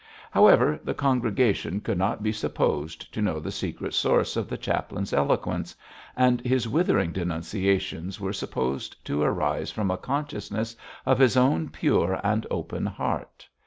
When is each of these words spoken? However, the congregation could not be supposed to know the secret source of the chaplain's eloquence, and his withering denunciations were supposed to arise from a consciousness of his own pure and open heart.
However, 0.31 0.79
the 0.83 0.95
congregation 0.95 1.79
could 1.79 1.99
not 1.99 2.23
be 2.23 2.31
supposed 2.31 3.13
to 3.13 3.21
know 3.21 3.39
the 3.39 3.51
secret 3.51 3.93
source 3.93 4.35
of 4.35 4.49
the 4.49 4.57
chaplain's 4.57 5.13
eloquence, 5.13 5.75
and 6.15 6.41
his 6.41 6.67
withering 6.67 7.11
denunciations 7.11 8.19
were 8.19 8.33
supposed 8.33 9.05
to 9.05 9.21
arise 9.21 9.69
from 9.69 9.91
a 9.91 9.97
consciousness 9.97 10.75
of 11.05 11.19
his 11.19 11.37
own 11.37 11.69
pure 11.69 12.19
and 12.23 12.47
open 12.49 12.87
heart. 12.87 13.47